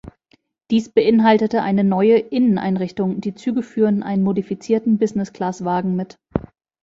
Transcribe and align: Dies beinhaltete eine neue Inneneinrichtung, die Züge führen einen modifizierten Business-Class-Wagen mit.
Dies 0.71 0.89
beinhaltete 0.89 1.61
eine 1.61 1.83
neue 1.83 2.17
Inneneinrichtung, 2.17 3.21
die 3.21 3.35
Züge 3.35 3.61
führen 3.61 4.01
einen 4.01 4.23
modifizierten 4.23 4.97
Business-Class-Wagen 4.97 5.95
mit. 5.95 6.17